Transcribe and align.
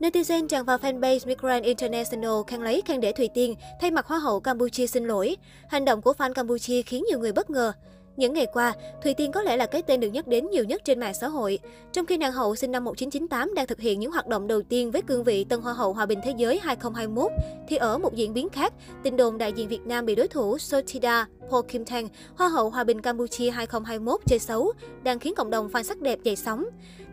Netizen 0.00 0.46
tràn 0.48 0.64
vào 0.64 0.78
fanpage 0.78 1.26
Migrant 1.26 1.64
International 1.64 2.30
khen 2.46 2.62
lấy 2.62 2.82
khen 2.86 3.00
để 3.00 3.12
Thùy 3.12 3.28
Tiên 3.34 3.54
thay 3.80 3.90
mặt 3.90 4.06
Hoa 4.06 4.18
hậu 4.18 4.40
Campuchia 4.40 4.86
xin 4.86 5.04
lỗi. 5.04 5.36
Hành 5.68 5.84
động 5.84 6.02
của 6.02 6.14
fan 6.18 6.32
Campuchia 6.32 6.82
khiến 6.82 7.04
nhiều 7.08 7.18
người 7.18 7.32
bất 7.32 7.50
ngờ. 7.50 7.72
Những 8.16 8.32
ngày 8.32 8.46
qua, 8.52 8.72
Thùy 9.02 9.14
Tiên 9.14 9.32
có 9.32 9.42
lẽ 9.42 9.56
là 9.56 9.66
cái 9.66 9.82
tên 9.82 10.00
được 10.00 10.08
nhắc 10.08 10.26
đến 10.26 10.50
nhiều 10.50 10.64
nhất 10.64 10.84
trên 10.84 11.00
mạng 11.00 11.14
xã 11.14 11.28
hội. 11.28 11.58
Trong 11.92 12.06
khi 12.06 12.16
nàng 12.16 12.32
hậu 12.32 12.56
sinh 12.56 12.72
năm 12.72 12.84
1998 12.84 13.54
đang 13.54 13.66
thực 13.66 13.80
hiện 13.80 14.00
những 14.00 14.12
hoạt 14.12 14.26
động 14.26 14.46
đầu 14.46 14.62
tiên 14.62 14.90
với 14.90 15.02
cương 15.02 15.24
vị 15.24 15.44
Tân 15.44 15.60
Hoa 15.60 15.72
hậu 15.72 15.92
Hòa 15.92 16.06
bình 16.06 16.20
Thế 16.24 16.34
giới 16.36 16.58
2021, 16.58 17.32
thì 17.68 17.76
ở 17.76 17.98
một 17.98 18.14
diễn 18.14 18.34
biến 18.34 18.48
khác, 18.48 18.72
tin 19.02 19.16
đồn 19.16 19.38
đại 19.38 19.52
diện 19.52 19.68
Việt 19.68 19.86
Nam 19.86 20.06
bị 20.06 20.14
đối 20.14 20.28
thủ 20.28 20.58
Sotida 20.58 21.26
Po 21.50 21.62
Kim 21.62 21.84
Thang, 21.84 22.08
Hoa 22.36 22.48
hậu 22.48 22.70
Hòa 22.70 22.84
bình 22.84 23.02
Campuchia 23.02 23.50
2021 23.50 24.20
chơi 24.26 24.38
xấu, 24.38 24.72
đang 25.02 25.18
khiến 25.18 25.34
cộng 25.34 25.50
đồng 25.50 25.68
fan 25.68 25.82
sắc 25.82 26.00
đẹp 26.00 26.18
dậy 26.22 26.36
sóng. 26.36 26.64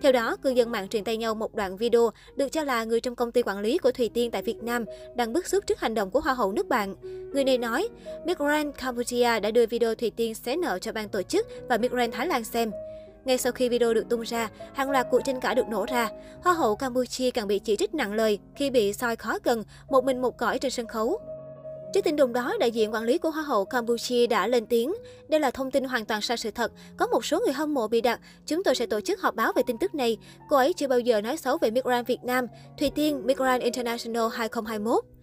Theo 0.02 0.12
đó, 0.12 0.36
cư 0.36 0.50
dân 0.50 0.72
mạng 0.72 0.88
truyền 0.88 1.04
tay 1.04 1.18
nhau 1.18 1.36
một 1.36 1.56
đoạn 1.56 1.78
video 1.78 2.10
được 2.36 2.52
cho 2.52 2.64
là 2.64 2.84
người 2.84 3.00
trong 3.00 3.16
công 3.16 3.32
ty 3.32 3.42
quản 3.42 3.60
lý 3.60 3.78
của 3.78 3.92
Thùy 3.92 4.10
Tiên 4.10 4.32
tại 4.32 4.42
Việt 4.42 4.64
Nam 4.64 4.86
đang 5.16 5.34
bức 5.34 5.48
xúc 5.48 5.64
trước 5.68 5.80
hành 5.80 5.94
động 5.94 6.12
của 6.12 6.20
Hoa 6.20 6.34
hậu 6.34 6.52
nước 6.52 6.68
bạn. 6.68 6.96
Người 7.34 7.44
này 7.44 7.58
nói, 7.58 7.90
Miss 8.26 8.40
Grand 8.40 8.76
đã 9.42 9.52
đưa 9.52 9.66
video 9.66 9.96
Thùy 9.96 10.10
Tiên 10.10 10.36
xé 10.36 10.56
nợ 10.56 10.80
cho 10.80 10.92
ban 10.92 11.10
tổ 11.10 11.22
chức 11.22 11.48
và 11.70 11.78
Miss 11.78 11.94
Grand 11.94 12.14
Thái 12.14 12.28
Lan 12.28 12.44
xem. 12.44 12.72
Ngay 13.26 13.38
sau 13.38 13.52
khi 13.52 13.70
video 13.70 13.94
được 13.94 14.10
tung 14.10 14.22
ra, 14.22 14.50
hàng 14.74 14.92
loạt 14.92 15.08
cuộc 15.12 15.22
tranh 15.26 15.40
cãi 15.40 15.56
được 15.56 15.68
nổ 15.70 15.86
ra. 15.86 16.10
Hoa 16.44 16.54
hậu 16.54 16.76
Campuchia 16.76 17.32
càng 17.32 17.48
bị 17.48 17.60
chỉ 17.60 17.76
trích 17.76 17.94
nặng 17.94 18.14
lời 18.14 18.40
khi 18.56 18.70
bị 18.70 18.94
soi 18.94 19.16
khó 19.16 19.38
gần, 19.44 19.64
một 19.90 20.04
mình 20.04 20.22
một 20.22 20.38
cõi 20.38 20.60
trên 20.60 20.72
sân 20.72 20.88
khấu. 20.88 21.20
Trước 21.94 22.04
tin 22.04 22.16
đồn 22.16 22.34
đó, 22.34 22.54
đại 22.60 22.72
diện 22.72 22.94
quản 22.94 23.04
lý 23.04 23.18
của 23.18 23.32
Hoa 23.32 23.44
hậu 23.44 23.66
Campuchia 23.66 24.28
đã 24.28 24.48
lên 24.48 24.66
tiếng. 24.66 24.94
Đây 25.28 25.40
là 25.40 25.52
thông 25.52 25.72
tin 25.72 25.84
hoàn 25.84 26.06
toàn 26.06 26.22
sai 26.22 26.38
sự 26.38 26.52
thật. 26.52 26.72
Có 26.98 27.08
một 27.08 27.26
số 27.26 27.40
người 27.46 27.54
hâm 27.54 27.74
mộ 27.74 27.88
bị 27.88 28.02
đặt. 28.02 28.20
Chúng 28.46 28.64
tôi 28.64 28.76
sẽ 28.76 28.86
tổ 28.86 29.02
chức 29.02 29.22
họp 29.22 29.36
báo 29.36 29.52
về 29.56 29.64
tin 29.68 29.78
tức 29.78 29.96
này. 29.96 30.18
Cô 30.50 30.58
ấy 30.58 30.74
chưa 30.74 30.88
bao 30.88 31.00
giờ 31.00 31.22
nói 31.22 31.38
xấu 31.38 31.58
về 31.58 31.72
Migrant 31.72 32.08
Việt 32.08 32.24
Nam, 32.24 32.48
Thùy 32.80 32.90
Tiên, 32.96 33.22
Migrant 33.26 33.62
International 33.62 34.24
2021. 34.34 35.15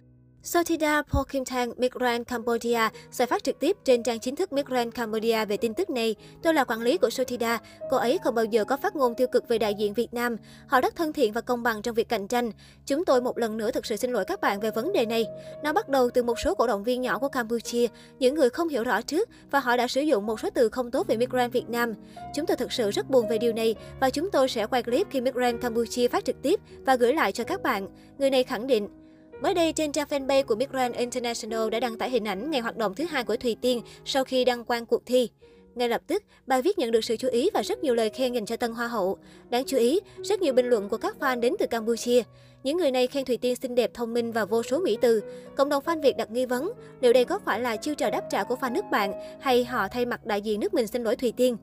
Sotida 0.42 1.02
Pokimtang 1.02 1.72
Migrant 1.76 2.26
Cambodia 2.26 2.88
sẽ 3.10 3.26
phát 3.26 3.44
trực 3.44 3.58
tiếp 3.58 3.76
trên 3.84 4.02
trang 4.02 4.20
chính 4.20 4.36
thức 4.36 4.52
Migrant 4.52 4.94
Cambodia 4.94 5.44
về 5.44 5.56
tin 5.56 5.74
tức 5.74 5.90
này. 5.90 6.14
Tôi 6.42 6.54
là 6.54 6.64
quản 6.64 6.80
lý 6.80 6.98
của 6.98 7.10
Sotida. 7.10 7.58
Cô 7.90 7.96
ấy 7.96 8.18
không 8.24 8.34
bao 8.34 8.44
giờ 8.44 8.64
có 8.64 8.76
phát 8.76 8.96
ngôn 8.96 9.14
tiêu 9.14 9.26
cực 9.32 9.48
về 9.48 9.58
đại 9.58 9.74
diện 9.74 9.94
Việt 9.94 10.14
Nam. 10.14 10.36
Họ 10.66 10.80
rất 10.80 10.96
thân 10.96 11.12
thiện 11.12 11.32
và 11.32 11.40
công 11.40 11.62
bằng 11.62 11.82
trong 11.82 11.94
việc 11.94 12.08
cạnh 12.08 12.28
tranh. 12.28 12.50
Chúng 12.86 13.04
tôi 13.04 13.20
một 13.20 13.38
lần 13.38 13.56
nữa 13.56 13.70
thực 13.70 13.86
sự 13.86 13.96
xin 13.96 14.12
lỗi 14.12 14.24
các 14.24 14.40
bạn 14.40 14.60
về 14.60 14.70
vấn 14.70 14.92
đề 14.92 15.06
này. 15.06 15.26
Nó 15.62 15.72
bắt 15.72 15.88
đầu 15.88 16.10
từ 16.10 16.22
một 16.22 16.38
số 16.44 16.54
cổ 16.54 16.66
động 16.66 16.84
viên 16.84 17.00
nhỏ 17.00 17.18
của 17.18 17.28
Campuchia, 17.28 17.86
những 18.18 18.34
người 18.34 18.50
không 18.50 18.68
hiểu 18.68 18.84
rõ 18.84 19.02
trước 19.02 19.28
và 19.50 19.60
họ 19.60 19.76
đã 19.76 19.88
sử 19.88 20.00
dụng 20.00 20.26
một 20.26 20.40
số 20.40 20.50
từ 20.54 20.68
không 20.68 20.90
tốt 20.90 21.06
về 21.06 21.16
Migrant 21.16 21.52
Việt 21.52 21.68
Nam. 21.68 21.94
Chúng 22.34 22.46
tôi 22.46 22.56
thực 22.56 22.72
sự 22.72 22.90
rất 22.90 23.10
buồn 23.10 23.28
về 23.28 23.38
điều 23.38 23.52
này 23.52 23.74
và 24.00 24.10
chúng 24.10 24.30
tôi 24.30 24.48
sẽ 24.48 24.66
quay 24.66 24.82
clip 24.82 25.06
khi 25.10 25.20
Migrant 25.20 25.60
Campuchia 25.60 26.08
phát 26.08 26.24
trực 26.24 26.42
tiếp 26.42 26.60
và 26.86 26.96
gửi 26.96 27.14
lại 27.14 27.32
cho 27.32 27.44
các 27.44 27.62
bạn. 27.62 27.88
Người 28.18 28.30
này 28.30 28.44
khẳng 28.44 28.66
định. 28.66 29.01
Mới 29.42 29.54
đây, 29.54 29.72
trên 29.72 29.92
trang 29.92 30.08
fanpage 30.08 30.44
của 30.44 30.54
Migrant 30.54 30.94
International 30.94 31.70
đã 31.70 31.80
đăng 31.80 31.98
tải 31.98 32.10
hình 32.10 32.24
ảnh 32.24 32.50
ngày 32.50 32.60
hoạt 32.60 32.76
động 32.76 32.94
thứ 32.94 33.04
hai 33.04 33.24
của 33.24 33.36
Thùy 33.36 33.56
Tiên 33.60 33.82
sau 34.04 34.24
khi 34.24 34.44
đăng 34.44 34.64
quang 34.64 34.86
cuộc 34.86 35.06
thi. 35.06 35.28
Ngay 35.74 35.88
lập 35.88 36.02
tức, 36.06 36.22
bài 36.46 36.62
viết 36.62 36.78
nhận 36.78 36.90
được 36.90 37.04
sự 37.04 37.16
chú 37.16 37.28
ý 37.28 37.50
và 37.54 37.62
rất 37.62 37.84
nhiều 37.84 37.94
lời 37.94 38.10
khen 38.10 38.32
dành 38.32 38.46
cho 38.46 38.56
Tân 38.56 38.72
Hoa 38.72 38.86
hậu. 38.86 39.18
Đáng 39.50 39.64
chú 39.66 39.76
ý, 39.76 40.00
rất 40.22 40.42
nhiều 40.42 40.52
bình 40.52 40.66
luận 40.66 40.88
của 40.88 40.96
các 40.96 41.16
fan 41.20 41.40
đến 41.40 41.54
từ 41.58 41.66
Campuchia. 41.66 42.22
Những 42.62 42.76
người 42.76 42.90
này 42.90 43.06
khen 43.06 43.24
Thùy 43.24 43.36
Tiên 43.36 43.56
xinh 43.56 43.74
đẹp, 43.74 43.90
thông 43.94 44.14
minh 44.14 44.32
và 44.32 44.44
vô 44.44 44.62
số 44.62 44.78
mỹ 44.78 44.98
từ. 45.00 45.22
Cộng 45.56 45.68
đồng 45.68 45.84
fan 45.84 46.02
Việt 46.02 46.16
đặt 46.16 46.30
nghi 46.30 46.46
vấn, 46.46 46.72
liệu 47.00 47.12
đây 47.12 47.24
có 47.24 47.38
phải 47.38 47.60
là 47.60 47.76
chiêu 47.76 47.94
trò 47.94 48.10
đáp 48.10 48.24
trả 48.30 48.44
của 48.44 48.54
fan 48.54 48.72
nước 48.72 48.84
bạn 48.90 49.12
hay 49.40 49.64
họ 49.64 49.88
thay 49.88 50.06
mặt 50.06 50.26
đại 50.26 50.40
diện 50.40 50.60
nước 50.60 50.74
mình 50.74 50.86
xin 50.86 51.04
lỗi 51.04 51.16
Thùy 51.16 51.32
Tiên? 51.36 51.56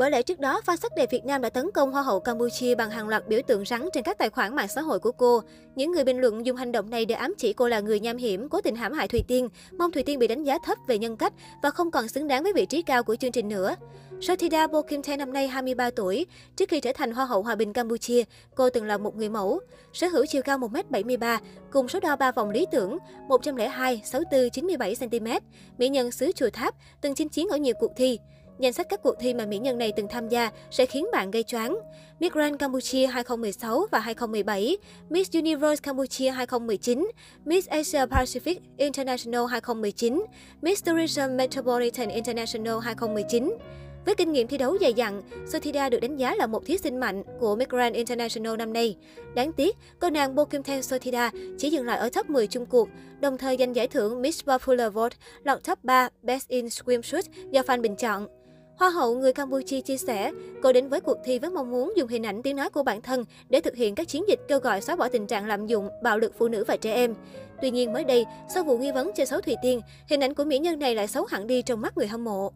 Bởi 0.00 0.10
lẽ 0.10 0.22
trước 0.22 0.40
đó, 0.40 0.60
fan 0.66 0.76
sắc 0.76 0.92
đẹp 0.96 1.10
Việt 1.10 1.24
Nam 1.24 1.42
đã 1.42 1.48
tấn 1.48 1.70
công 1.74 1.92
Hoa 1.92 2.02
hậu 2.02 2.20
Campuchia 2.20 2.74
bằng 2.74 2.90
hàng 2.90 3.08
loạt 3.08 3.28
biểu 3.28 3.40
tượng 3.46 3.64
rắn 3.64 3.88
trên 3.92 4.04
các 4.04 4.18
tài 4.18 4.30
khoản 4.30 4.56
mạng 4.56 4.68
xã 4.68 4.80
hội 4.80 4.98
của 4.98 5.12
cô. 5.12 5.42
Những 5.74 5.92
người 5.92 6.04
bình 6.04 6.20
luận 6.20 6.46
dùng 6.46 6.56
hành 6.56 6.72
động 6.72 6.90
này 6.90 7.04
để 7.04 7.14
ám 7.14 7.34
chỉ 7.38 7.52
cô 7.52 7.68
là 7.68 7.80
người 7.80 8.00
nham 8.00 8.16
hiểm, 8.16 8.48
cố 8.48 8.60
tình 8.60 8.76
hãm 8.76 8.92
hại 8.92 9.08
Thùy 9.08 9.22
Tiên, 9.28 9.48
mong 9.78 9.90
Thùy 9.90 10.02
Tiên 10.02 10.18
bị 10.18 10.26
đánh 10.26 10.44
giá 10.44 10.58
thấp 10.64 10.78
về 10.86 10.98
nhân 10.98 11.16
cách 11.16 11.32
và 11.62 11.70
không 11.70 11.90
còn 11.90 12.08
xứng 12.08 12.28
đáng 12.28 12.42
với 12.42 12.52
vị 12.52 12.66
trí 12.66 12.82
cao 12.82 13.02
của 13.02 13.16
chương 13.16 13.32
trình 13.32 13.48
nữa. 13.48 13.76
Sothida 14.20 14.66
Tae 15.06 15.16
năm 15.16 15.32
nay 15.32 15.48
23 15.48 15.90
tuổi. 15.90 16.26
Trước 16.56 16.68
khi 16.68 16.80
trở 16.80 16.92
thành 16.92 17.12
Hoa 17.12 17.24
hậu 17.24 17.42
Hòa 17.42 17.54
bình 17.54 17.72
Campuchia, 17.72 18.22
cô 18.54 18.70
từng 18.70 18.84
là 18.84 18.98
một 18.98 19.16
người 19.16 19.28
mẫu. 19.28 19.60
Sở 19.92 20.06
hữu 20.06 20.26
chiều 20.26 20.42
cao 20.42 20.58
1m73, 20.58 21.38
cùng 21.72 21.88
số 21.88 22.00
đo 22.00 22.16
3 22.16 22.32
vòng 22.32 22.50
lý 22.50 22.66
tưởng 22.72 22.98
102, 23.28 24.02
64, 24.04 24.50
97 24.50 24.94
cm. 25.00 25.26
Mỹ 25.78 25.88
nhân 25.88 26.10
xứ 26.10 26.32
Chùa 26.32 26.50
Tháp, 26.52 26.74
từng 27.00 27.14
chinh 27.14 27.28
chiến 27.28 27.48
ở 27.48 27.56
nhiều 27.56 27.74
cuộc 27.80 27.92
thi. 27.96 28.18
Danh 28.60 28.72
sách 28.72 28.86
các 28.88 29.02
cuộc 29.02 29.14
thi 29.20 29.34
mà 29.34 29.46
mỹ 29.46 29.58
nhân 29.58 29.78
này 29.78 29.92
từng 29.96 30.08
tham 30.08 30.28
gia 30.28 30.50
sẽ 30.70 30.86
khiến 30.86 31.06
bạn 31.12 31.30
gây 31.30 31.42
choáng. 31.42 31.78
Miss 32.20 32.34
Grand 32.34 32.58
Campuchia 32.58 33.06
2016 33.06 33.86
và 33.90 33.98
2017, 33.98 34.76
Miss 35.10 35.30
Universe 35.34 35.80
Campuchia 35.82 36.30
2019, 36.30 37.10
Miss 37.44 37.68
Asia 37.68 38.06
Pacific 38.06 38.56
International 38.76 39.46
2019, 39.50 40.24
Miss 40.62 40.84
Tourism 40.84 41.36
Metropolitan 41.36 42.08
International 42.08 42.78
2019. 42.82 43.56
Với 44.06 44.14
kinh 44.14 44.32
nghiệm 44.32 44.48
thi 44.48 44.58
đấu 44.58 44.78
dày 44.80 44.94
dặn, 44.94 45.22
Sothida 45.46 45.88
được 45.88 46.00
đánh 46.00 46.16
giá 46.16 46.34
là 46.34 46.46
một 46.46 46.66
thí 46.66 46.78
sinh 46.78 47.00
mạnh 47.00 47.22
của 47.40 47.56
Miss 47.56 47.70
Grand 47.70 47.96
International 47.96 48.56
năm 48.56 48.72
nay. 48.72 48.96
Đáng 49.34 49.52
tiếc, 49.52 49.76
cô 50.00 50.10
nàng 50.10 50.34
Bo 50.34 50.44
Kim 50.44 50.62
Thang 50.62 50.82
Sothida 50.82 51.30
chỉ 51.58 51.70
dừng 51.70 51.86
lại 51.86 51.98
ở 51.98 52.08
top 52.08 52.30
10 52.30 52.46
chung 52.46 52.66
cuộc, 52.66 52.88
đồng 53.20 53.38
thời 53.38 53.56
giành 53.56 53.76
giải 53.76 53.88
thưởng 53.88 54.22
Miss 54.22 54.44
Popular 54.44 54.92
Vote 54.92 55.16
lọt 55.44 55.64
top 55.64 55.84
3 55.84 56.08
Best 56.22 56.48
in 56.48 56.66
Swimsuit 56.66 57.22
do 57.50 57.60
fan 57.60 57.80
bình 57.80 57.96
chọn. 57.96 58.39
Hoa 58.80 58.90
hậu 58.90 59.14
người 59.14 59.32
Campuchia 59.32 59.80
chia 59.80 59.96
sẻ, 59.96 60.32
cô 60.62 60.72
đến 60.72 60.88
với 60.88 61.00
cuộc 61.00 61.16
thi 61.24 61.38
với 61.38 61.50
mong 61.50 61.70
muốn 61.70 61.92
dùng 61.96 62.08
hình 62.08 62.26
ảnh 62.26 62.42
tiếng 62.42 62.56
nói 62.56 62.70
của 62.70 62.82
bản 62.82 63.02
thân 63.02 63.24
để 63.48 63.60
thực 63.60 63.76
hiện 63.76 63.94
các 63.94 64.08
chiến 64.08 64.24
dịch 64.28 64.40
kêu 64.48 64.58
gọi 64.58 64.80
xóa 64.80 64.96
bỏ 64.96 65.08
tình 65.08 65.26
trạng 65.26 65.46
lạm 65.46 65.66
dụng, 65.66 65.88
bạo 66.02 66.18
lực 66.18 66.32
phụ 66.38 66.48
nữ 66.48 66.64
và 66.64 66.76
trẻ 66.76 66.94
em. 66.94 67.14
Tuy 67.62 67.70
nhiên 67.70 67.92
mới 67.92 68.04
đây, 68.04 68.26
sau 68.54 68.64
vụ 68.64 68.78
nghi 68.78 68.92
vấn 68.92 69.10
chơi 69.16 69.26
xấu 69.26 69.40
Thùy 69.40 69.54
Tiên, 69.62 69.80
hình 70.08 70.20
ảnh 70.20 70.34
của 70.34 70.44
mỹ 70.44 70.58
nhân 70.58 70.78
này 70.78 70.94
lại 70.94 71.08
xấu 71.08 71.24
hẳn 71.24 71.46
đi 71.46 71.62
trong 71.62 71.80
mắt 71.80 71.96
người 71.96 72.06
hâm 72.06 72.24
mộ. 72.24 72.52